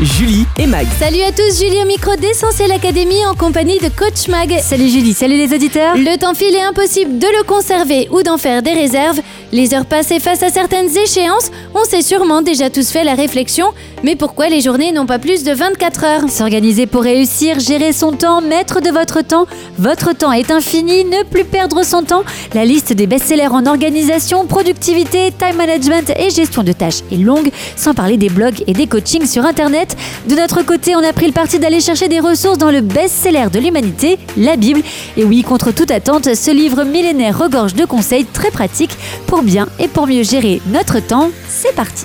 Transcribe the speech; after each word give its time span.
Julie 0.00 0.46
et 0.56 0.68
Mag. 0.68 0.86
Salut 1.00 1.22
à 1.22 1.32
tous, 1.32 1.58
Julie 1.58 1.82
au 1.82 1.86
micro 1.86 2.14
d'Essentiel 2.14 2.70
Académie 2.70 3.26
en 3.26 3.34
compagnie 3.34 3.80
de 3.80 3.88
Coach 3.88 4.28
Mag. 4.28 4.56
Salut 4.60 4.88
Julie, 4.88 5.12
salut 5.12 5.36
les 5.36 5.52
auditeurs. 5.52 5.96
Le 5.96 6.16
temps 6.16 6.34
file 6.34 6.54
est 6.54 6.62
impossible 6.62 7.18
de 7.18 7.26
le 7.26 7.42
conserver 7.42 8.06
ou 8.12 8.22
d'en 8.22 8.38
faire 8.38 8.62
des 8.62 8.74
réserves. 8.74 9.20
Les 9.50 9.74
heures 9.74 9.86
passées 9.86 10.20
face 10.20 10.42
à 10.44 10.50
certaines 10.50 10.96
échéances, 10.96 11.50
on 11.74 11.82
s'est 11.84 12.02
sûrement 12.02 12.42
déjà 12.42 12.70
tous 12.70 12.90
fait 12.90 13.02
la 13.02 13.14
réflexion, 13.14 13.72
mais 14.04 14.14
pourquoi 14.14 14.48
les 14.48 14.60
journées 14.60 14.92
n'ont 14.92 15.06
pas 15.06 15.18
plus 15.18 15.42
de 15.42 15.52
24 15.52 16.04
heures? 16.04 16.28
S'organiser 16.28 16.86
pour 16.86 17.02
réussir, 17.02 17.58
gérer 17.58 17.92
son 17.92 18.12
temps, 18.12 18.40
maître 18.40 18.80
de 18.80 18.90
votre 18.90 19.22
temps. 19.22 19.46
Votre 19.78 20.14
temps 20.14 20.32
est 20.32 20.50
infini, 20.50 21.04
ne 21.04 21.24
plus 21.24 21.44
perdre 21.44 21.82
son 21.82 22.02
temps. 22.02 22.24
La 22.54 22.64
liste 22.64 22.92
des 22.92 23.06
best-sellers 23.06 23.48
en 23.48 23.66
organisation, 23.66 24.46
productivité, 24.46 25.32
time 25.36 25.56
management 25.56 26.12
et 26.16 26.30
gestion 26.30 26.62
de 26.62 26.72
tâches 26.72 27.00
est 27.10 27.16
longue, 27.16 27.50
sans 27.74 27.94
parler 27.94 28.18
des 28.18 28.28
blogs 28.28 28.62
et 28.66 28.74
des 28.74 28.86
coachings 28.86 29.26
sur 29.26 29.44
Internet. 29.44 29.87
De 30.28 30.34
notre 30.34 30.62
côté, 30.62 30.94
on 30.96 31.02
a 31.02 31.12
pris 31.12 31.26
le 31.26 31.32
parti 31.32 31.58
d'aller 31.58 31.80
chercher 31.80 32.08
des 32.08 32.20
ressources 32.20 32.58
dans 32.58 32.70
le 32.70 32.80
best-seller 32.80 33.46
de 33.52 33.58
l'humanité, 33.58 34.18
la 34.36 34.56
Bible. 34.56 34.82
Et 35.16 35.24
oui, 35.24 35.42
contre 35.42 35.72
toute 35.72 35.90
attente, 35.90 36.34
ce 36.34 36.50
livre 36.50 36.84
millénaire 36.84 37.38
regorge 37.38 37.74
de 37.74 37.84
conseils 37.84 38.24
très 38.24 38.50
pratiques 38.50 38.96
pour 39.26 39.42
bien 39.42 39.68
et 39.78 39.88
pour 39.88 40.06
mieux 40.06 40.22
gérer 40.22 40.60
notre 40.70 41.00
temps. 41.00 41.30
C'est 41.48 41.74
parti 41.74 42.04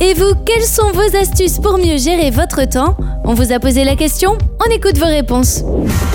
Et 0.00 0.14
vous, 0.14 0.34
quelles 0.44 0.66
sont 0.66 0.90
vos 0.92 1.16
astuces 1.16 1.58
pour 1.58 1.78
mieux 1.78 1.96
gérer 1.96 2.30
votre 2.30 2.68
temps? 2.68 2.96
On 3.24 3.34
vous 3.34 3.52
a 3.52 3.58
posé 3.60 3.84
la 3.84 3.96
question, 3.96 4.36
on 4.60 4.70
écoute 4.70 4.98
vos 4.98 5.06
réponses. 5.06 5.62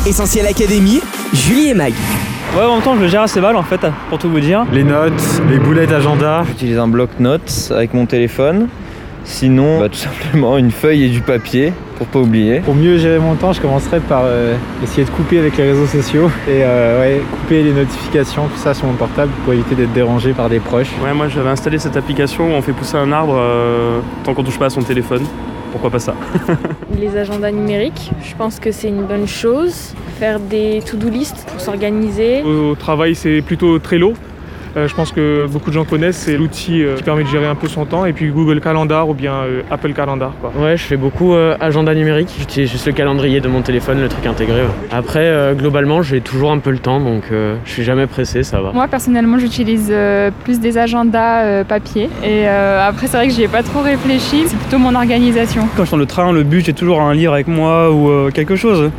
Essentiel 0.05 0.45
Académie. 0.45 1.01
Julie 1.33 1.69
et 1.69 1.73
Mag. 1.73 1.93
Ouais, 2.55 2.63
en 2.63 2.75
même 2.75 2.81
temps, 2.81 2.95
je 2.95 3.01
le 3.01 3.07
gère 3.07 3.21
assez 3.21 3.41
mal 3.41 3.55
en 3.55 3.63
fait, 3.63 3.81
pour 4.09 4.19
tout 4.19 4.29
vous 4.29 4.39
dire. 4.39 4.65
Les 4.71 4.83
notes, 4.83 5.13
les 5.49 5.57
boulettes 5.57 5.91
agenda. 5.91 6.43
J'utilise 6.47 6.77
un 6.77 6.87
bloc-notes 6.87 7.71
avec 7.75 7.93
mon 7.93 8.05
téléphone. 8.05 8.67
Sinon, 9.27 9.79
bah, 9.79 9.89
tout 9.89 9.97
simplement 9.97 10.57
une 10.57 10.71
feuille 10.71 11.03
et 11.03 11.09
du 11.09 11.19
papier 11.19 11.73
pour 11.97 12.07
pas 12.07 12.19
oublier. 12.19 12.61
Pour 12.61 12.75
mieux 12.75 12.97
gérer 12.97 13.19
mon 13.19 13.35
temps, 13.35 13.51
je 13.51 13.59
commencerai 13.59 13.99
par 13.99 14.21
euh, 14.23 14.55
essayer 14.81 15.03
de 15.03 15.09
couper 15.09 15.37
avec 15.37 15.57
les 15.57 15.65
réseaux 15.65 15.85
sociaux 15.85 16.31
et 16.47 16.63
euh, 16.63 17.01
ouais, 17.01 17.21
couper 17.31 17.61
les 17.61 17.73
notifications, 17.73 18.47
tout 18.47 18.57
ça 18.57 18.73
sur 18.73 18.87
mon 18.87 18.93
portable 18.93 19.31
pour 19.43 19.53
éviter 19.53 19.75
d'être 19.75 19.93
dérangé 19.93 20.31
par 20.31 20.49
des 20.49 20.59
proches. 20.59 20.91
Ouais, 21.03 21.13
moi 21.13 21.27
j'avais 21.27 21.49
installé 21.49 21.77
cette 21.77 21.97
application 21.97 22.47
où 22.47 22.51
on 22.51 22.61
fait 22.61 22.71
pousser 22.71 22.95
un 22.97 23.11
arbre 23.11 23.35
euh, 23.37 23.99
tant 24.23 24.33
qu'on 24.33 24.43
touche 24.43 24.59
pas 24.59 24.67
à 24.67 24.69
son 24.69 24.81
téléphone. 24.81 25.23
Pourquoi 25.71 25.89
pas 25.89 25.99
ça? 25.99 26.15
Les 26.97 27.17
agendas 27.17 27.51
numériques, 27.51 28.11
je 28.23 28.33
pense 28.35 28.59
que 28.59 28.71
c'est 28.71 28.87
une 28.87 29.03
bonne 29.03 29.27
chose. 29.27 29.93
Faire 30.19 30.39
des 30.39 30.81
to-do 30.85 31.09
list 31.09 31.45
pour 31.51 31.59
s'organiser. 31.59 32.41
Au 32.43 32.75
travail, 32.75 33.13
c'est 33.13 33.41
plutôt 33.41 33.77
Trello. 33.77 34.13
Euh, 34.77 34.87
je 34.87 34.93
pense 34.93 35.11
que 35.11 35.47
beaucoup 35.47 35.69
de 35.69 35.73
gens 35.75 35.85
connaissent, 35.85 36.17
c'est 36.17 36.37
l'outil 36.37 36.83
euh, 36.83 36.95
qui 36.95 37.03
permet 37.03 37.23
de 37.23 37.27
gérer 37.29 37.47
un 37.47 37.55
peu 37.55 37.67
son 37.67 37.85
temps. 37.85 38.05
Et 38.05 38.13
puis 38.13 38.29
Google 38.29 38.61
Calendar 38.61 39.09
ou 39.09 39.13
bien 39.15 39.33
euh, 39.33 39.61
Apple 39.71 39.93
Calendar. 39.93 40.33
Quoi. 40.39 40.51
Ouais, 40.55 40.77
je 40.77 40.83
fais 40.83 40.97
beaucoup 40.97 41.33
euh, 41.33 41.55
agenda 41.59 41.95
numérique. 41.95 42.29
J'utilise 42.37 42.71
juste 42.71 42.85
le 42.85 42.93
calendrier 42.93 43.39
de 43.41 43.47
mon 43.47 43.61
téléphone, 43.61 43.99
le 43.99 44.07
truc 44.07 44.25
intégré. 44.27 44.61
ouais. 44.61 44.67
Après, 44.91 45.25
euh, 45.25 45.53
globalement, 45.55 46.03
j'ai 46.03 46.21
toujours 46.21 46.51
un 46.51 46.59
peu 46.59 46.69
le 46.69 46.77
temps, 46.77 46.99
donc 46.99 47.23
euh, 47.31 47.55
je 47.65 47.71
suis 47.71 47.83
jamais 47.83 48.05
pressé, 48.05 48.43
ça 48.43 48.61
va. 48.61 48.71
Moi 48.71 48.87
personnellement 48.87 49.39
j'utilise 49.39 49.89
euh, 49.91 50.29
plus 50.43 50.59
des 50.59 50.77
agendas 50.77 51.43
euh, 51.43 51.63
papier 51.63 52.09
et 52.23 52.47
euh, 52.47 52.87
après 52.87 53.07
c'est 53.07 53.17
vrai 53.17 53.27
que 53.27 53.33
j'y 53.33 53.43
ai 53.43 53.47
pas 53.47 53.63
trop 53.63 53.81
réfléchi, 53.81 54.43
c'est 54.47 54.57
plutôt 54.57 54.77
mon 54.77 54.93
organisation. 54.93 55.63
Quand 55.75 55.83
je 55.83 55.87
suis 55.87 55.91
dans 55.91 55.97
le 55.97 56.05
train, 56.05 56.31
le 56.31 56.43
but, 56.43 56.63
j'ai 56.65 56.73
toujours 56.73 57.01
un 57.01 57.13
livre 57.13 57.33
avec 57.33 57.47
moi 57.47 57.91
ou 57.91 58.09
euh, 58.09 58.29
quelque 58.31 58.55
chose. 58.55 58.91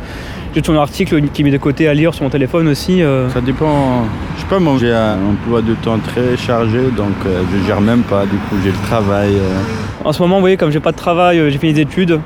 J'ai 0.55 0.61
un 0.71 0.75
article 0.77 1.21
qui 1.33 1.43
met 1.43 1.51
de 1.51 1.57
côté 1.57 1.87
à 1.87 1.93
lire 1.93 2.13
sur 2.13 2.23
mon 2.23 2.29
téléphone 2.29 2.67
aussi. 2.69 3.01
euh. 3.03 3.29
Ça 3.29 3.39
dépend, 3.39 4.03
je 4.35 4.41
sais 4.41 4.47
pas 4.47 4.59
moi, 4.59 4.75
j'ai 4.79 4.91
un 4.91 5.17
emploi 5.31 5.61
de 5.61 5.73
temps 5.75 5.99
très 5.99 6.35
chargé 6.37 6.79
donc 6.97 7.13
euh, 7.25 7.41
je 7.53 7.67
gère 7.67 7.81
même 7.81 8.01
pas, 8.01 8.23
du 8.25 8.35
coup 8.37 8.55
j'ai 8.63 8.71
le 8.71 8.87
travail. 8.87 9.29
euh. 9.35 9.59
En 10.05 10.11
ce 10.11 10.21
moment, 10.21 10.35
vous 10.35 10.41
voyez, 10.41 10.57
comme 10.57 10.71
j'ai 10.71 10.79
pas 10.79 10.91
de 10.91 10.97
travail, 10.97 11.39
euh, 11.39 11.49
j'ai 11.49 11.57
fini 11.59 11.73
des 11.73 11.81
études. 11.81 12.19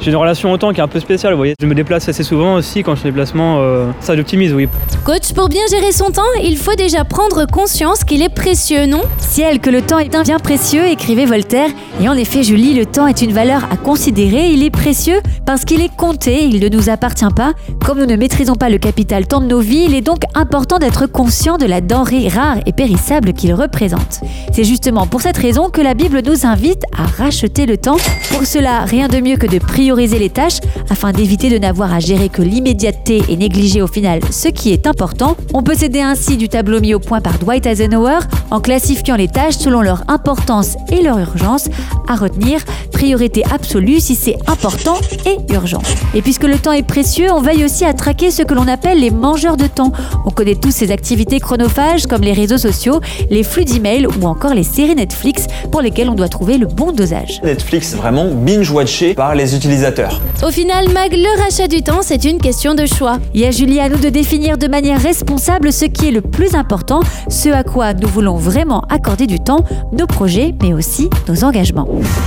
J'ai 0.00 0.10
une 0.10 0.16
relation 0.16 0.52
au 0.52 0.56
temps 0.58 0.72
qui 0.72 0.80
est 0.80 0.82
un 0.82 0.88
peu 0.88 1.00
spéciale, 1.00 1.32
vous 1.32 1.38
voyez. 1.38 1.54
Je 1.60 1.66
me 1.66 1.74
déplace 1.74 2.08
assez 2.08 2.22
souvent 2.22 2.54
aussi 2.56 2.82
quand 2.82 2.94
je 2.94 3.00
en 3.00 3.04
déplacement. 3.04 3.58
euh, 3.60 3.90
ça, 4.00 4.14
j'optimise, 4.14 4.52
oui. 4.52 4.68
Coach, 5.04 5.32
pour 5.34 5.48
bien 5.48 5.62
gérer 5.70 5.90
son 5.90 6.10
temps, 6.10 6.22
il 6.42 6.56
faut 6.58 6.74
déjà 6.74 7.04
prendre 7.04 7.46
conscience 7.46 8.04
qu'il 8.04 8.22
est 8.22 8.28
précieux, 8.28 8.86
non? 8.86 9.00
Ciel, 9.18 9.58
que 9.58 9.70
le 9.70 9.82
temps 9.82 9.98
est 9.98 10.14
un 10.14 10.22
bien 10.22 10.38
précieux, 10.38 10.86
écrivait 10.86 11.24
Voltaire. 11.24 11.70
Et 12.00 12.08
en 12.08 12.14
effet, 12.14 12.42
Julie, 12.42 12.74
le 12.74 12.86
temps 12.86 13.06
est 13.06 13.22
une 13.22 13.32
valeur 13.32 13.64
à 13.72 13.76
considérer. 13.76 14.50
Il 14.50 14.62
est 14.62 14.70
précieux 14.70 15.20
parce 15.46 15.64
qu'il 15.64 15.80
est 15.80 15.94
compté, 15.96 16.44
il 16.44 16.60
ne 16.60 16.68
nous 16.68 16.90
appartient 16.90 17.24
pas. 17.34 17.52
Comme 17.84 17.98
nous 17.98 18.06
ne 18.06 18.16
maîtrisons 18.16 18.54
pas 18.54 18.68
le 18.68 18.78
capital 18.78 19.26
temps 19.26 19.40
de 19.40 19.46
nos 19.46 19.60
vies, 19.60 19.86
il 19.88 19.94
est 19.94 20.02
donc 20.02 20.20
important 20.34 20.78
d'être 20.78 21.06
conscient 21.06 21.56
de 21.56 21.66
la 21.66 21.80
denrée 21.80 22.28
rare 22.28 22.58
et 22.66 22.72
périssable 22.72 23.32
qu'il 23.32 23.54
représente. 23.54 24.20
C'est 24.52 24.64
justement 24.64 25.06
pour 25.06 25.20
cette 25.22 25.36
raison 25.38 25.70
que 25.70 25.80
la 25.80 25.94
Bible 25.94 26.20
nous 26.24 26.46
invite 26.46 26.82
à 26.96 27.06
racheter 27.22 27.64
le 27.66 27.76
temps. 27.78 27.96
Pour 28.30 28.44
cela, 28.44 28.84
rien 28.84 29.08
de 29.08 29.20
mieux 29.20 29.36
que 29.36 29.46
de 29.46 29.58
prioriser 29.86 30.18
les 30.18 30.30
tâches 30.30 30.58
afin 30.90 31.12
d'éviter 31.12 31.48
de 31.48 31.58
n'avoir 31.58 31.94
à 31.94 32.00
gérer 32.00 32.28
que 32.28 32.42
l'immédiateté 32.42 33.22
et 33.28 33.36
négliger 33.36 33.82
au 33.82 33.86
final 33.86 34.18
ce 34.32 34.48
qui 34.48 34.72
est 34.72 34.88
important. 34.88 35.36
On 35.54 35.62
peut 35.62 35.74
s'aider 35.74 36.00
ainsi 36.00 36.36
du 36.36 36.48
tableau 36.48 36.80
mis 36.80 36.92
au 36.92 36.98
point 36.98 37.20
par 37.20 37.38
Dwight 37.38 37.66
Eisenhower 37.66 38.18
en 38.50 38.60
classifiant 38.60 39.14
les 39.14 39.28
tâches 39.28 39.54
selon 39.54 39.82
leur 39.82 40.02
importance 40.08 40.76
et 40.90 41.02
leur 41.02 41.20
urgence. 41.20 41.68
À 42.08 42.16
retenir, 42.16 42.60
priorité 42.90 43.44
absolue 43.52 44.00
si 44.00 44.16
c'est 44.16 44.36
important 44.48 44.96
et 45.24 45.54
urgent. 45.54 45.82
Et 46.14 46.22
puisque 46.22 46.44
le 46.44 46.58
temps 46.58 46.72
est 46.72 46.82
précieux, 46.82 47.30
on 47.30 47.40
veille 47.40 47.64
aussi 47.64 47.84
à 47.84 47.92
traquer 47.92 48.32
ce 48.32 48.42
que 48.42 48.54
l'on 48.54 48.66
appelle 48.66 48.98
les 48.98 49.10
mangeurs 49.10 49.56
de 49.56 49.68
temps. 49.68 49.92
On 50.24 50.30
connaît 50.30 50.56
tous 50.56 50.72
ces 50.72 50.90
activités 50.90 51.38
chronophages 51.38 52.06
comme 52.06 52.22
les 52.22 52.32
réseaux 52.32 52.58
sociaux, 52.58 53.00
les 53.30 53.44
flux 53.44 53.64
d'emails 53.64 54.08
ou 54.20 54.26
encore 54.26 54.54
les 54.54 54.64
séries 54.64 54.96
Netflix 54.96 55.46
pour 55.70 55.80
lesquelles 55.80 56.08
on 56.08 56.14
doit 56.14 56.28
trouver 56.28 56.58
le 56.58 56.66
bon 56.66 56.90
dosage. 56.90 57.40
Netflix 57.44 57.94
vraiment 57.94 58.26
binge-watché 58.32 59.14
par 59.14 59.36
les 59.36 59.54
utilisateurs. 59.54 59.75
Au 60.42 60.50
final, 60.50 60.90
Mag, 60.90 61.12
le 61.12 61.42
rachat 61.42 61.68
du 61.68 61.82
temps, 61.82 62.00
c'est 62.00 62.24
une 62.24 62.40
question 62.40 62.74
de 62.74 62.86
choix. 62.86 63.18
Il 63.34 63.40
y 63.42 63.44
a 63.44 63.50
Julie 63.50 63.78
à 63.78 63.90
nous 63.90 63.98
de 63.98 64.08
définir 64.08 64.56
de 64.56 64.68
manière 64.68 64.98
responsable 65.00 65.70
ce 65.70 65.84
qui 65.84 66.08
est 66.08 66.10
le 66.10 66.22
plus 66.22 66.54
important, 66.54 67.00
ce 67.28 67.50
à 67.50 67.62
quoi 67.62 67.92
nous 67.92 68.08
voulons 68.08 68.36
vraiment 68.36 68.80
accorder 68.88 69.26
du 69.26 69.38
temps, 69.38 69.64
nos 69.92 70.06
projets, 70.06 70.54
mais 70.62 70.72
aussi 70.72 71.10
nos 71.28 71.44
engagements. 71.44 71.86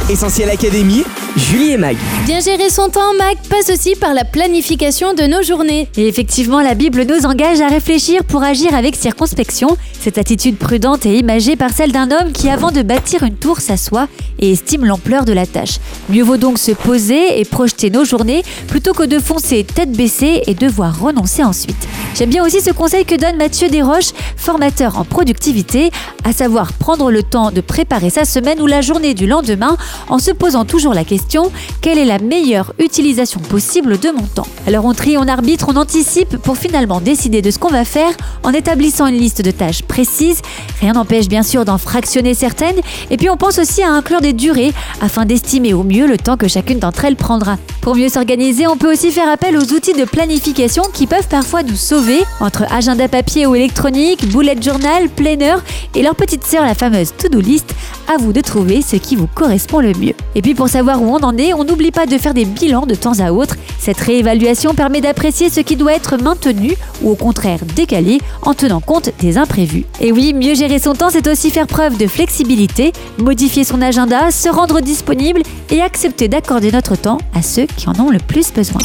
Essentiel 0.10 0.50
Académie. 0.52 1.04
Julie 1.38 1.72
et 1.72 1.78
Mag. 1.78 1.98
Bien 2.26 2.40
gérer 2.40 2.70
son 2.70 2.90
temps, 2.90 3.14
Mag, 3.18 3.38
passe 3.50 3.70
aussi 3.70 3.96
par 3.96 4.14
la 4.14 4.26
planification 4.26 5.14
de 5.14 5.24
nos 5.24 5.42
journées. 5.42 5.88
Et 5.98 6.08
effectivement, 6.08 6.62
la 6.62 6.76
Bible 6.76 7.06
nous 7.06 7.26
engage 7.26 7.62
à 7.62 7.68
réfléchir 7.68 8.24
pour 8.26 8.44
agir 8.44 8.76
avec 8.76 8.96
circonspection. 8.96 9.76
Cette 10.00 10.18
attitude 10.18 10.58
prudente 10.58 11.06
est 11.06 11.18
imagée 11.18 11.56
par 11.56 11.72
celle 11.72 11.92
d'un 11.92 12.12
homme 12.12 12.31
qui, 12.31 12.50
avant 12.50 12.72
de 12.72 12.81
bâtir 12.81 13.24
une 13.24 13.36
tour, 13.36 13.60
s'assoit 13.60 14.08
et 14.40 14.52
estime 14.52 14.86
l'ampleur 14.86 15.26
de 15.26 15.34
la 15.34 15.46
tâche. 15.46 15.80
Mieux 16.10 16.24
vaut 16.24 16.38
donc 16.38 16.58
se 16.58 16.72
poser 16.72 17.38
et 17.39 17.45
projeter 17.45 17.89
nos 17.89 18.03
journées 18.03 18.44
plutôt 18.67 18.94
que 18.94 19.03
de 19.03 19.17
foncer 19.17 19.63
tête 19.63 19.91
baissée 19.91 20.44
et 20.45 20.53
devoir 20.53 21.00
renoncer 21.00 21.44
ensuite. 21.44 21.88
J'aime 22.16 22.29
bien 22.29 22.45
aussi 22.45 22.61
ce 22.61 22.72
conseil 22.72 23.05
que 23.05 23.16
donne 23.16 23.38
Mathieu 23.38 23.69
Desroches, 23.69 24.11
formateur 24.35 24.97
en 24.97 25.05
productivité, 25.05 25.91
à 26.29 26.31
savoir 26.31 26.73
prendre 26.73 27.09
le 27.09 27.23
temps 27.23 27.50
de 27.50 27.59
préparer 27.59 28.12
sa 28.12 28.23
semaine 28.23 28.62
ou 28.62 28.67
la 28.67 28.81
journée 28.81 29.16
du 29.16 29.25
lendemain 29.25 29.78
en 30.09 30.19
se 30.19 30.29
posant 30.29 30.63
toujours 30.63 30.94
la 30.94 31.03
question 31.03 31.51
quelle 31.81 31.97
est 31.97 32.06
la 32.06 32.19
meilleure 32.19 32.73
utilisation 32.78 33.40
possible 33.40 33.97
de 33.97 34.12
mon 34.12 34.28
temps? 34.28 34.45
Alors 34.68 34.85
on 34.85 34.94
trie, 34.94 35.18
on 35.18 35.28
arbitre, 35.28 35.69
on 35.69 35.75
anticipe 35.75 36.38
pour 36.38 36.56
finalement 36.56 37.01
décider 37.01 37.41
de 37.41 37.50
ce 37.50 37.57
qu'on 37.57 37.69
va 37.69 37.84
faire 37.84 38.12
en 38.44 38.53
établissant 38.53 39.07
une 39.07 39.18
liste 39.18 39.41
de 39.41 39.50
tâches 39.50 39.81
précises. 39.81 40.44
Rien 40.81 40.94
n'empêche 40.94 41.28
bien 41.28 41.41
sûr 41.41 41.66
d'en 41.66 41.79
fractionner 41.79 42.35
certaines 42.35 42.79
et 43.09 43.18
puis 43.18 43.31
on 43.31 43.38
pense 43.38 43.57
aussi 43.57 43.81
à 43.81 43.89
inclure 43.89 44.22
des 44.22 44.34
durées 44.34 44.72
afin 45.01 45.25
d'estimer 45.25 45.73
au 45.73 45.84
mieux 45.84 46.06
le 46.06 46.18
temps 46.18 46.38
que 46.38 46.47
chacune 46.47 46.78
d'entre 46.78 47.06
elles 47.06 47.16
prendra. 47.16 47.57
Pour 47.81 47.95
mieux 47.95 48.09
s'organiser, 48.09 48.68
on 48.68 48.78
peut 48.78 48.91
aussi 48.91 49.09
faire 49.09 49.29
appel 49.29 49.57
aux 49.57 49.73
outils 49.73 49.94
de 49.94 50.06
planification 50.06 50.84
qui 50.94 51.07
peuvent 51.07 51.28
parfois 51.28 51.63
nous 51.63 51.75
sauver 51.75 52.19
entre 52.39 52.72
agenda 52.72 53.07
papier 53.07 53.47
ou 53.47 53.56
électronique, 53.56 54.28
bullet 54.28 54.62
journal, 54.62 55.09
planner 55.09 55.56
et 55.95 56.03
leur 56.03 56.16
petite 56.19 56.46
sœur 56.46 56.66
la 56.66 56.75
fameuse 56.75 57.13
to-do 57.18 57.39
list. 57.39 57.74
À 58.13 58.18
vous 58.18 58.33
de 58.33 58.42
trouver 58.42 58.81
ce 58.81 58.98
qui 58.98 59.16
vous 59.16 59.27
correspond 59.27 59.80
le 59.80 59.94
mieux. 59.94 60.13
Et 60.36 60.42
puis 60.42 60.54
pour 60.54 60.68
savoir 60.68 61.01
où 61.01 61.06
on 61.06 61.24
en 61.24 61.38
est, 61.38 61.54
on 61.54 61.63
n'oublie 61.63 61.92
pas 61.92 62.06
de 62.06 62.18
faire 62.18 62.33
des 62.33 62.44
bilans 62.44 62.86
de 62.86 62.95
temps 62.95 63.19
à 63.19 63.31
autre. 63.31 63.56
Cette 63.80 64.00
réévaluation 64.00 64.74
permet 64.74 65.00
d'apprécier 65.00 65.50
ce 65.50 65.62
qui 65.62 65.77
doit 65.77 65.94
être 65.94 66.18
maintenu 66.18 66.75
ou 67.01 67.12
au 67.12 67.16
contraire 67.16 67.60
décalé 67.75 68.19
en 68.42 68.54
tenant 68.54 68.81
compte 68.81 69.12
des 69.19 69.38
imprévus. 69.38 69.86
Et 70.01 70.12
oui, 70.12 70.33
mieux 70.33 70.56
gérer 70.56 70.80
son 70.80 70.94
temps, 70.94 71.10
c'est 71.10 71.27
aussi 71.27 71.51
faire 71.51 71.68
preuve 71.68 71.98
de 71.98 72.07
flexibilité, 72.07 72.92
modifier 73.18 73.63
son 73.63 73.81
agenda, 73.81 74.31
se 74.31 74.50
rendre 74.50 74.81
disponible 74.81 75.42
et 75.69 75.81
accepter 75.81 76.27
d'accorder 76.27 76.71
notre 76.71 76.98
temps 76.98 77.19
à 77.33 77.42
ceux 77.42 77.66
qui 77.66 77.88
en 77.88 77.98
ont 78.00 78.10
le 78.10 78.19
plus 78.19 78.51
besoin. 78.51 78.81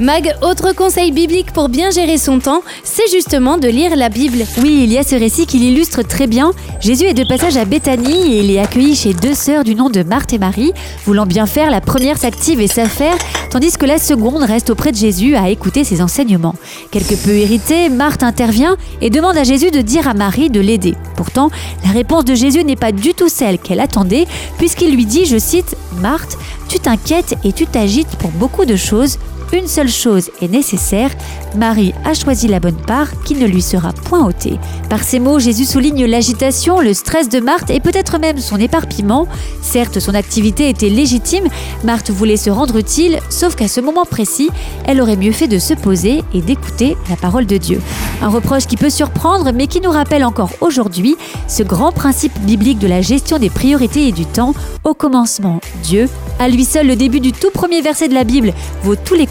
Mag, 0.00 0.32
autre 0.42 0.72
conseil 0.76 1.10
biblique 1.10 1.50
pour 1.50 1.68
bien 1.68 1.90
gérer 1.90 2.18
son 2.18 2.38
temps, 2.38 2.62
c'est 2.84 3.10
justement 3.10 3.58
de 3.58 3.66
lire 3.66 3.96
la 3.96 4.08
Bible. 4.08 4.44
Oui, 4.62 4.82
il 4.84 4.92
y 4.92 4.98
a 4.98 5.02
ce 5.02 5.16
récit 5.16 5.44
qui 5.44 5.58
l'illustre 5.58 6.02
très 6.02 6.28
bien. 6.28 6.52
Jésus 6.80 7.06
est 7.06 7.14
de 7.14 7.26
passage 7.26 7.56
à 7.56 7.64
Béthanie 7.64 8.32
et 8.32 8.44
il 8.44 8.50
est 8.52 8.60
accueilli 8.60 8.94
chez 8.94 9.12
deux 9.12 9.34
sœurs 9.34 9.64
du 9.64 9.74
nom 9.74 9.90
de 9.90 10.04
Marthe 10.04 10.32
et 10.32 10.38
Marie. 10.38 10.72
Voulant 11.04 11.26
bien 11.26 11.46
faire, 11.46 11.72
la 11.72 11.80
première 11.80 12.16
s'active 12.16 12.60
et 12.60 12.68
s'affaire, 12.68 13.16
tandis 13.50 13.76
que 13.76 13.86
la 13.86 13.98
seconde 13.98 14.44
reste 14.44 14.70
auprès 14.70 14.92
de 14.92 14.96
Jésus 14.96 15.34
à 15.34 15.50
écouter 15.50 15.82
ses 15.82 16.00
enseignements. 16.00 16.54
Quelque 16.92 17.16
peu 17.16 17.36
irritée, 17.36 17.88
Marthe 17.88 18.22
intervient 18.22 18.76
et 19.00 19.10
demande 19.10 19.36
à 19.36 19.42
Jésus 19.42 19.72
de 19.72 19.80
dire 19.80 20.06
à 20.06 20.14
Marie 20.14 20.48
de 20.48 20.60
l'aider. 20.60 20.94
Pourtant, 21.16 21.50
la 21.84 21.90
réponse 21.90 22.24
de 22.24 22.36
Jésus 22.36 22.62
n'est 22.62 22.76
pas 22.76 22.92
du 22.92 23.14
tout 23.14 23.28
celle 23.28 23.58
qu'elle 23.58 23.80
attendait, 23.80 24.28
puisqu'il 24.58 24.94
lui 24.94 25.06
dit, 25.06 25.24
je 25.24 25.38
cite, 25.38 25.76
Marthe, 26.00 26.38
tu 26.68 26.78
t'inquiètes 26.78 27.34
et 27.42 27.52
tu 27.52 27.66
t'agites 27.66 28.14
pour 28.20 28.30
beaucoup 28.30 28.64
de 28.64 28.76
choses, 28.76 29.18
une 29.52 29.66
seule 29.66 29.88
chose 29.88 30.30
est 30.40 30.48
nécessaire, 30.48 31.10
Marie 31.56 31.94
a 32.04 32.14
choisi 32.14 32.48
la 32.48 32.60
bonne 32.60 32.76
part 32.76 33.22
qui 33.22 33.34
ne 33.34 33.46
lui 33.46 33.62
sera 33.62 33.92
point 33.92 34.26
ôtée. 34.26 34.58
Par 34.90 35.02
ces 35.02 35.18
mots, 35.18 35.38
Jésus 35.38 35.64
souligne 35.64 36.04
l'agitation, 36.06 36.80
le 36.80 36.94
stress 36.94 37.28
de 37.28 37.40
Marthe 37.40 37.70
et 37.70 37.80
peut-être 37.80 38.18
même 38.18 38.38
son 38.38 38.58
éparpillement. 38.58 39.26
Certes, 39.62 40.00
son 40.00 40.14
activité 40.14 40.68
était 40.68 40.88
légitime, 40.88 41.48
Marthe 41.84 42.10
voulait 42.10 42.36
se 42.36 42.50
rendre 42.50 42.76
utile, 42.76 43.18
sauf 43.30 43.54
qu'à 43.54 43.68
ce 43.68 43.80
moment 43.80 44.04
précis, 44.04 44.50
elle 44.86 45.00
aurait 45.00 45.16
mieux 45.16 45.32
fait 45.32 45.48
de 45.48 45.58
se 45.58 45.74
poser 45.74 46.22
et 46.34 46.40
d'écouter 46.40 46.96
la 47.10 47.16
parole 47.16 47.46
de 47.46 47.56
Dieu. 47.56 47.80
Un 48.22 48.28
reproche 48.28 48.66
qui 48.66 48.76
peut 48.76 48.90
surprendre, 48.90 49.52
mais 49.52 49.66
qui 49.66 49.80
nous 49.80 49.90
rappelle 49.90 50.24
encore 50.24 50.50
aujourd'hui 50.60 51.16
ce 51.46 51.62
grand 51.62 51.92
principe 51.92 52.38
biblique 52.40 52.78
de 52.78 52.88
la 52.88 53.02
gestion 53.02 53.38
des 53.38 53.50
priorités 53.50 54.08
et 54.08 54.12
du 54.12 54.26
temps. 54.26 54.54
Au 54.84 54.94
commencement, 54.94 55.60
Dieu. 55.82 56.08
À 56.38 56.48
lui 56.48 56.64
seul, 56.64 56.86
le 56.86 56.96
début 56.96 57.20
du 57.20 57.32
tout 57.32 57.50
premier 57.50 57.82
verset 57.82 58.08
de 58.08 58.14
la 58.14 58.24
Bible 58.24 58.52
vaut 58.82 58.94
tous 58.96 59.14
les 59.14 59.26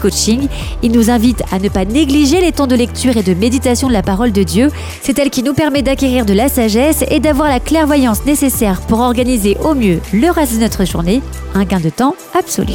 Il 0.82 0.92
nous 0.92 1.10
invite 1.10 1.42
à 1.52 1.58
ne 1.58 1.68
pas 1.68 1.84
négliger 1.84 2.40
les 2.40 2.52
temps 2.52 2.66
de 2.66 2.74
lecture 2.74 3.16
et 3.16 3.22
de 3.22 3.34
méditation 3.34 3.88
de 3.88 3.92
la 3.92 4.02
parole 4.02 4.32
de 4.32 4.42
Dieu. 4.42 4.70
C'est 5.02 5.18
elle 5.18 5.30
qui 5.30 5.42
nous 5.42 5.54
permet 5.54 5.82
d'acquérir 5.82 6.24
de 6.24 6.32
la 6.32 6.48
sagesse 6.48 7.04
et 7.10 7.20
d'avoir 7.20 7.48
la 7.48 7.60
clairvoyance 7.60 8.24
nécessaire 8.24 8.80
pour 8.82 9.00
organiser 9.00 9.56
au 9.62 9.74
mieux 9.74 10.00
le 10.12 10.30
reste 10.30 10.54
de 10.54 10.60
notre 10.60 10.84
journée. 10.84 11.22
Un 11.54 11.64
gain 11.64 11.80
de 11.80 11.90
temps 11.90 12.14
absolu. 12.38 12.74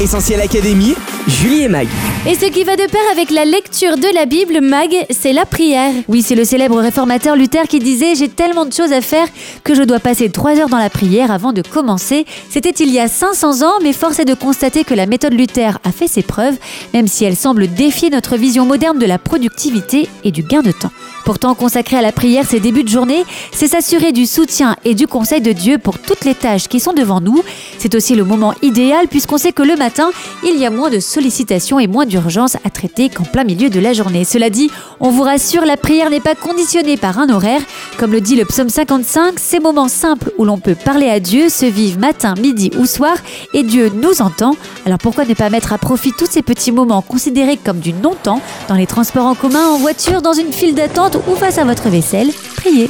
Essentiel 0.00 0.40
Académie, 0.40 0.94
Julie 1.28 1.62
et 1.62 1.68
Mag. 1.68 1.86
Et 2.26 2.34
ce 2.34 2.46
qui 2.46 2.64
va 2.64 2.76
de 2.76 2.86
pair 2.90 3.00
avec 3.12 3.30
la 3.30 3.44
lecture 3.44 3.96
de 3.96 4.14
la 4.14 4.26
Bible, 4.26 4.60
Mag, 4.60 4.90
c'est 5.10 5.32
la 5.32 5.44
prière. 5.44 5.92
Oui, 6.08 6.22
c'est 6.22 6.34
le 6.34 6.44
célèbre 6.44 6.78
réformateur 6.80 7.36
Luther 7.36 7.68
qui 7.68 7.78
disait 7.78 8.14
J'ai 8.14 8.28
tellement 8.28 8.64
de 8.64 8.72
choses 8.72 8.92
à 8.92 9.00
faire 9.00 9.28
que 9.64 9.74
je 9.74 9.82
dois 9.82 10.00
passer 10.00 10.30
trois 10.30 10.58
heures 10.58 10.68
dans 10.68 10.78
la 10.78 10.90
prière 10.90 11.30
avant 11.30 11.52
de 11.52 11.62
commencer. 11.62 12.26
C'était 12.50 12.70
il 12.70 12.90
y 12.90 12.98
a 12.98 13.08
500 13.08 13.62
ans, 13.62 13.74
mais 13.82 13.92
force 13.92 14.18
est 14.18 14.24
de 14.24 14.34
constater 14.34 14.84
que 14.84 14.94
la 14.94 15.06
méthode 15.06 15.34
Luther 15.34 15.78
a 15.84 15.92
fait 15.92 16.08
ses 16.08 16.22
preuves, 16.22 16.56
même 16.94 17.08
si 17.08 17.24
elle 17.24 17.36
semble 17.36 17.68
défier 17.68 18.10
notre 18.10 18.36
vision 18.36 18.66
moderne 18.66 18.98
de 18.98 19.06
la 19.06 19.18
productivité 19.18 20.08
et 20.24 20.30
du 20.30 20.42
gain 20.42 20.62
de 20.62 20.72
temps. 20.72 20.92
Pourtant, 21.26 21.56
consacrer 21.56 21.96
à 21.96 22.02
la 22.02 22.12
prière 22.12 22.46
ses 22.46 22.60
débuts 22.60 22.84
de 22.84 22.88
journée, 22.88 23.24
c'est 23.50 23.66
s'assurer 23.66 24.12
du 24.12 24.26
soutien 24.26 24.76
et 24.84 24.94
du 24.94 25.08
conseil 25.08 25.40
de 25.40 25.50
Dieu 25.50 25.76
pour 25.76 25.98
toutes 25.98 26.24
les 26.24 26.36
tâches 26.36 26.68
qui 26.68 26.78
sont 26.78 26.92
devant 26.92 27.20
nous. 27.20 27.42
C'est 27.78 27.96
aussi 27.96 28.14
le 28.14 28.22
moment 28.22 28.54
idéal 28.62 29.08
puisqu'on 29.08 29.36
sait 29.36 29.50
que 29.50 29.64
le 29.64 29.74
matin, 29.74 30.10
il 30.44 30.56
y 30.56 30.64
a 30.64 30.70
moins 30.70 30.88
de 30.88 31.00
sollicitations 31.00 31.80
et 31.80 31.88
moins 31.88 32.06
d'urgences 32.06 32.54
à 32.64 32.70
traiter 32.70 33.08
qu'en 33.08 33.24
plein 33.24 33.42
milieu 33.42 33.70
de 33.70 33.80
la 33.80 33.92
journée. 33.92 34.24
Cela 34.24 34.50
dit, 34.50 34.70
on 35.00 35.10
vous 35.10 35.22
rassure, 35.22 35.64
la 35.64 35.76
prière 35.76 36.10
n'est 36.10 36.20
pas 36.20 36.36
conditionnée 36.36 36.96
par 36.96 37.18
un 37.18 37.28
horaire. 37.28 37.60
Comme 37.98 38.12
le 38.12 38.20
dit 38.20 38.36
le 38.36 38.44
psaume 38.44 38.68
55, 38.68 39.40
ces 39.40 39.58
moments 39.58 39.88
simples 39.88 40.30
où 40.38 40.44
l'on 40.44 40.58
peut 40.58 40.76
parler 40.76 41.08
à 41.08 41.18
Dieu 41.18 41.48
se 41.48 41.66
vivent 41.66 41.98
matin, 41.98 42.34
midi 42.40 42.70
ou 42.78 42.86
soir 42.86 43.16
et 43.52 43.64
Dieu 43.64 43.90
nous 43.92 44.22
entend. 44.22 44.54
Alors 44.84 44.98
pourquoi 44.98 45.24
ne 45.24 45.34
pas 45.34 45.50
mettre 45.50 45.72
à 45.72 45.78
profit 45.78 46.12
tous 46.12 46.28
ces 46.30 46.42
petits 46.56 46.72
moments 46.72 47.02
considérés 47.02 47.58
comme 47.58 47.78
du 47.78 47.92
non-temps 47.92 48.40
dans 48.68 48.74
les 48.74 48.86
transports 48.86 49.26
en 49.26 49.34
commun, 49.34 49.68
en 49.68 49.78
voiture, 49.78 50.22
dans 50.22 50.32
une 50.32 50.52
file 50.52 50.74
d'attente 50.74 51.18
ou 51.28 51.36
face 51.36 51.58
à 51.58 51.64
votre 51.64 51.88
vaisselle, 51.88 52.30
priez. 52.56 52.88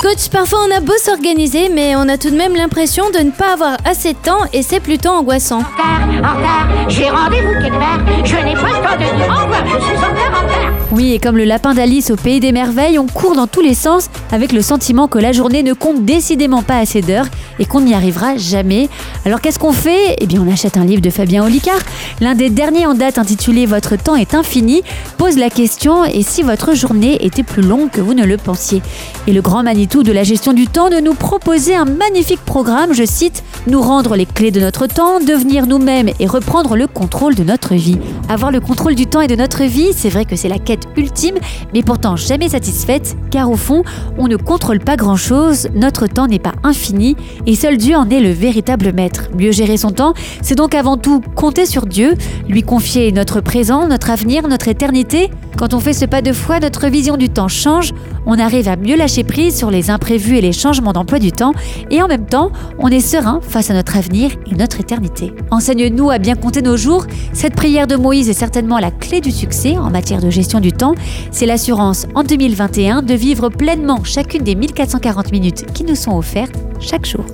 Coach, 0.00 0.30
parfois 0.30 0.60
on 0.66 0.74
a 0.74 0.80
beau 0.80 0.94
s'organiser, 0.98 1.68
mais 1.68 1.94
on 1.94 2.08
a 2.08 2.16
tout 2.16 2.30
de 2.30 2.34
même 2.34 2.56
l'impression 2.56 3.04
de 3.10 3.18
ne 3.18 3.30
pas 3.30 3.52
avoir 3.52 3.76
assez 3.84 4.14
de 4.14 4.18
temps 4.18 4.46
et 4.54 4.62
c'est 4.62 4.80
plutôt 4.80 5.10
angoissant. 5.10 5.58
En 5.58 6.36
retard, 6.36 6.68
j'ai 6.88 7.10
rendez-vous 7.10 7.52
quelque 7.60 7.78
part. 7.78 8.00
Je 8.24 8.36
n'ai 8.36 8.54
pas 8.54 8.68
le 8.68 8.82
temps 8.82 8.94
de 8.94 9.16
dire 9.16 9.28
au 9.28 9.42
revoir, 9.42 9.62
je 9.66 9.84
suis 9.84 9.96
en 9.96 10.08
retard, 10.08 10.42
en 10.42 10.46
retard. 10.46 10.72
Oui, 10.92 11.12
et 11.12 11.18
comme 11.18 11.36
le 11.36 11.44
lapin 11.44 11.74
d'Alice 11.74 12.10
au 12.10 12.16
pays 12.16 12.40
des 12.40 12.50
merveilles, 12.50 12.98
on 12.98 13.06
court 13.06 13.36
dans 13.36 13.46
tous 13.46 13.60
les 13.60 13.74
sens 13.74 14.08
avec 14.32 14.52
le 14.52 14.62
sentiment 14.62 15.06
que 15.06 15.18
la 15.18 15.32
journée 15.32 15.62
ne 15.62 15.74
compte 15.74 16.04
décidément 16.04 16.62
pas 16.62 16.78
assez 16.78 17.02
d'heures 17.02 17.28
et 17.58 17.66
qu'on 17.66 17.82
n'y 17.82 17.92
arrivera 17.92 18.38
jamais. 18.38 18.88
Alors 19.26 19.42
qu'est-ce 19.42 19.58
qu'on 19.58 19.72
fait? 19.72 20.16
Eh 20.18 20.26
bien, 20.26 20.42
on 20.44 20.50
achète 20.50 20.78
un 20.78 20.84
livre 20.84 21.02
de 21.02 21.10
Fabien 21.10 21.44
Olicard. 21.44 21.80
L'un 22.20 22.34
des 22.34 22.48
derniers 22.48 22.86
en 22.86 22.94
date 22.94 23.18
intitulé 23.18 23.66
Votre 23.66 23.96
temps 23.96 24.16
est 24.16 24.34
infini 24.34 24.82
pose 25.18 25.36
la 25.36 25.50
question 25.50 26.04
et 26.04 26.22
si 26.22 26.42
votre 26.42 26.74
journée 26.74 27.24
était 27.24 27.42
plus 27.42 27.62
longue 27.62 27.90
que 27.90 28.00
vous 28.00 28.14
ne 28.14 28.24
le 28.24 28.38
pensiez? 28.38 28.82
Et 29.26 29.32
le 29.32 29.42
grand 29.42 29.62
Manitou 29.62 29.89
de 29.98 30.12
la 30.12 30.22
gestion 30.22 30.52
du 30.52 30.68
temps 30.68 30.88
de 30.88 31.00
nous 31.00 31.14
proposer 31.14 31.74
un 31.74 31.84
magnifique 31.84 32.40
programme, 32.40 32.94
je 32.94 33.04
cite, 33.04 33.42
nous 33.66 33.82
rendre 33.82 34.14
les 34.14 34.24
clés 34.24 34.52
de 34.52 34.60
notre 34.60 34.86
temps, 34.86 35.18
devenir 35.18 35.66
nous-mêmes 35.66 36.10
et 36.20 36.26
reprendre 36.26 36.76
le 36.76 36.86
contrôle 36.86 37.34
de 37.34 37.42
notre 37.42 37.74
vie. 37.74 37.98
Avoir 38.28 38.52
le 38.52 38.60
contrôle 38.60 38.94
du 38.94 39.06
temps 39.06 39.20
et 39.20 39.26
de 39.26 39.34
notre 39.34 39.64
vie, 39.64 39.88
c'est 39.94 40.08
vrai 40.08 40.24
que 40.24 40.36
c'est 40.36 40.48
la 40.48 40.60
quête 40.60 40.84
ultime, 40.96 41.34
mais 41.74 41.82
pourtant 41.82 42.14
jamais 42.14 42.48
satisfaite, 42.48 43.16
car 43.30 43.50
au 43.50 43.56
fond, 43.56 43.82
on 44.16 44.28
ne 44.28 44.36
contrôle 44.36 44.78
pas 44.78 44.96
grand-chose, 44.96 45.68
notre 45.74 46.06
temps 46.06 46.28
n'est 46.28 46.38
pas 46.38 46.54
infini, 46.62 47.16
et 47.46 47.56
seul 47.56 47.76
Dieu 47.76 47.96
en 47.96 48.08
est 48.08 48.20
le 48.20 48.30
véritable 48.30 48.92
maître. 48.92 49.28
Mieux 49.36 49.50
gérer 49.50 49.76
son 49.76 49.90
temps, 49.90 50.14
c'est 50.40 50.54
donc 50.54 50.74
avant 50.74 50.98
tout 50.98 51.20
compter 51.34 51.66
sur 51.66 51.86
Dieu, 51.86 52.14
lui 52.48 52.62
confier 52.62 53.10
notre 53.10 53.40
présent, 53.40 53.88
notre 53.88 54.10
avenir, 54.10 54.46
notre 54.46 54.68
éternité. 54.68 55.30
Quand 55.58 55.74
on 55.74 55.80
fait 55.80 55.92
ce 55.92 56.04
pas 56.04 56.22
de 56.22 56.32
foi, 56.32 56.60
notre 56.60 56.86
vision 56.86 57.16
du 57.16 57.28
temps 57.28 57.48
change, 57.48 57.92
on 58.24 58.38
arrive 58.38 58.68
à 58.68 58.76
mieux 58.76 58.96
lâcher 58.96 59.24
prise 59.24 59.56
sur 59.56 59.70
les 59.70 59.79
imprévus 59.88 60.36
et 60.36 60.40
les 60.42 60.52
changements 60.52 60.92
d'emploi 60.92 61.18
du 61.18 61.32
temps, 61.32 61.54
et 61.90 62.02
en 62.02 62.08
même 62.08 62.26
temps, 62.26 62.50
on 62.78 62.88
est 62.88 63.00
serein 63.00 63.40
face 63.40 63.70
à 63.70 63.74
notre 63.74 63.96
avenir 63.96 64.32
et 64.50 64.54
notre 64.54 64.80
éternité. 64.80 65.32
Enseigne-nous 65.50 66.10
à 66.10 66.18
bien 66.18 66.34
compter 66.34 66.60
nos 66.60 66.76
jours. 66.76 67.06
Cette 67.32 67.54
prière 67.54 67.86
de 67.86 67.96
Moïse 67.96 68.28
est 68.28 68.34
certainement 68.34 68.78
la 68.78 68.90
clé 68.90 69.20
du 69.20 69.30
succès 69.30 69.78
en 69.78 69.90
matière 69.90 70.20
de 70.20 70.28
gestion 70.28 70.60
du 70.60 70.72
temps. 70.72 70.94
C'est 71.30 71.46
l'assurance 71.46 72.06
en 72.14 72.24
2021 72.24 73.02
de 73.02 73.14
vivre 73.14 73.48
pleinement 73.48 74.04
chacune 74.04 74.42
des 74.42 74.54
1440 74.54 75.32
minutes 75.32 75.72
qui 75.72 75.84
nous 75.84 75.94
sont 75.94 76.16
offertes 76.16 76.56
chaque 76.80 77.06
jour. 77.06 77.24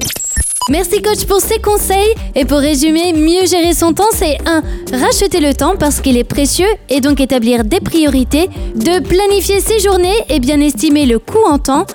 Merci 0.68 1.00
coach 1.00 1.24
pour 1.26 1.40
ces 1.40 1.60
conseils. 1.60 2.12
Et 2.34 2.44
pour 2.44 2.58
résumer, 2.58 3.12
mieux 3.12 3.46
gérer 3.46 3.72
son 3.72 3.92
temps, 3.92 4.10
c'est 4.12 4.36
1. 4.46 4.62
Racheter 4.98 5.38
le 5.38 5.54
temps 5.54 5.76
parce 5.78 6.00
qu'il 6.00 6.16
est 6.16 6.24
précieux 6.24 6.66
et 6.88 7.00
donc 7.00 7.20
établir 7.20 7.64
des 7.64 7.78
priorités. 7.78 8.50
2. 8.74 9.00
Planifier 9.02 9.60
ses 9.60 9.78
journées 9.78 10.24
et 10.28 10.40
bien 10.40 10.60
estimer 10.60 11.06
le 11.06 11.20
coût 11.20 11.44
en 11.46 11.58
temps. 11.58 11.86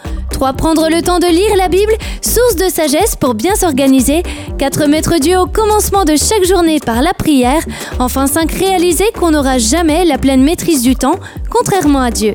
3. 0.42 0.54
Prendre 0.54 0.90
le 0.90 1.04
temps 1.04 1.20
de 1.20 1.28
lire 1.28 1.56
la 1.56 1.68
Bible, 1.68 1.94
source 2.20 2.56
de 2.56 2.68
sagesse 2.68 3.16
pour 3.16 3.36
bien 3.36 3.56
s'organiser. 3.56 4.24
4. 4.58 4.88
Mettre 4.88 5.20
Dieu 5.20 5.38
au 5.38 5.46
commencement 5.46 6.04
de 6.04 6.16
chaque 6.16 6.46
journée 6.46 6.80
par 6.80 7.04
la 7.04 7.14
prière. 7.14 7.62
Enfin 8.00 8.26
5. 8.26 8.52
Réaliser 8.52 9.06
qu'on 9.20 9.30
n'aura 9.30 9.60
jamais 9.60 10.04
la 10.04 10.18
pleine 10.18 10.42
maîtrise 10.42 10.82
du 10.82 10.96
temps, 10.96 11.20
contrairement 11.52 12.02
à 12.02 12.10
Dieu. 12.10 12.34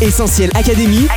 Essentiel 0.00 0.50
Académie, 0.54 1.08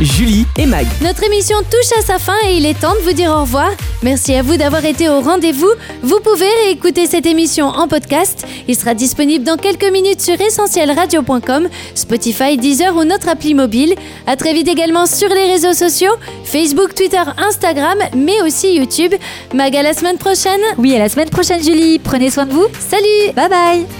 Julie 0.00 0.46
et 0.56 0.66
Mag. 0.66 0.86
Notre 1.02 1.24
émission 1.24 1.56
touche 1.70 1.98
à 1.98 2.02
sa 2.02 2.18
fin 2.18 2.36
et 2.46 2.56
il 2.56 2.66
est 2.66 2.78
temps 2.78 2.94
de 2.94 3.00
vous 3.00 3.12
dire 3.12 3.30
au 3.30 3.40
revoir. 3.42 3.70
Merci 4.02 4.34
à 4.34 4.42
vous 4.42 4.56
d'avoir 4.56 4.84
été 4.84 5.08
au 5.08 5.20
rendez-vous. 5.20 5.70
Vous 6.02 6.20
pouvez 6.20 6.48
réécouter 6.64 7.06
cette 7.06 7.26
émission 7.26 7.66
en 7.66 7.86
podcast. 7.88 8.46
Il 8.66 8.76
sera 8.76 8.94
disponible 8.94 9.44
dans 9.44 9.56
quelques 9.56 9.90
minutes 9.90 10.20
sur 10.20 10.40
essentielradio.com, 10.40 11.68
Spotify, 11.94 12.56
Deezer 12.56 12.96
ou 12.96 13.04
notre 13.04 13.28
appli 13.28 13.54
mobile. 13.54 13.94
À 14.26 14.36
très 14.36 14.54
vite 14.54 14.68
également 14.68 15.06
sur 15.06 15.28
les 15.28 15.52
réseaux 15.52 15.74
sociaux, 15.74 16.12
Facebook, 16.44 16.94
Twitter, 16.94 17.22
Instagram, 17.36 17.98
mais 18.16 18.40
aussi 18.42 18.74
YouTube. 18.74 19.12
Mag, 19.54 19.76
à 19.76 19.82
la 19.82 19.92
semaine 19.92 20.18
prochaine. 20.18 20.60
Oui, 20.78 20.94
à 20.94 20.98
la 20.98 21.08
semaine 21.08 21.30
prochaine 21.30 21.62
Julie, 21.62 21.98
prenez 21.98 22.30
soin 22.30 22.46
de 22.46 22.52
vous. 22.52 22.66
Salut 22.78 23.34
Bye 23.34 23.48
bye 23.48 23.99